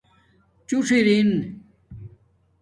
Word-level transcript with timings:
چھݸݽ 0.67 0.89
ارینگ 0.97 1.31